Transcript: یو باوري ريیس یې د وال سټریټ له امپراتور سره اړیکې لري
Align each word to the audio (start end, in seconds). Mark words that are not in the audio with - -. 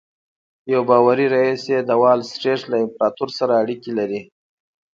یو 0.73 0.81
باوري 0.89 1.27
ريیس 1.33 1.63
یې 1.71 1.79
د 1.83 1.91
وال 2.01 2.19
سټریټ 2.31 2.61
له 2.71 2.77
امپراتور 2.83 3.29
سره 3.39 3.53
اړیکې 3.61 3.91
لري 3.99 4.21